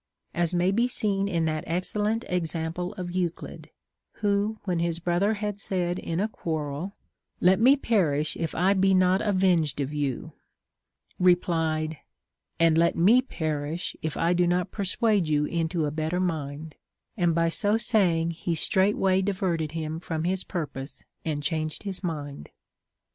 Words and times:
As 0.33 0.51
may 0.51 0.71
be 0.71 0.87
seen 0.87 1.27
in 1.27 1.45
that 1.45 1.63
excellent 1.67 2.25
example 2.27 2.95
of 2.95 3.11
Euclid, 3.11 3.69
who, 4.13 4.57
when 4.63 4.79
his 4.79 4.97
brother 4.97 5.35
had 5.35 5.59
said 5.59 5.99
in 5.99 6.19
a 6.19 6.27
quarrel, 6.27 6.95
[iOt 7.39 7.59
me 7.59 7.75
perish 7.75 8.35
if 8.35 8.55
I 8.55 8.73
be 8.73 8.95
not 8.95 9.21
avenged 9.21 9.79
of 9.79 9.93
you, 9.93 10.33
replied, 11.19 11.99
And 12.59 12.79
let 12.79 12.95
me 12.95 13.21
perish 13.21 13.95
if 14.01 14.17
I 14.17 14.33
do 14.33 14.47
not 14.47 14.71
persuade 14.71 15.27
you 15.27 15.45
into 15.45 15.85
a 15.85 15.91
better 15.91 16.19
mind; 16.19 16.77
and 17.15 17.35
by 17.35 17.49
so 17.49 17.77
saying 17.77 18.31
he 18.31 18.55
straightway 18.55 19.21
diverted 19.21 19.73
him 19.73 19.99
from 19.99 20.23
his 20.23 20.43
purpose, 20.43 21.05
and 21.23 21.43
changed 21.43 21.83
his 21.83 22.03
mind. 22.03 22.49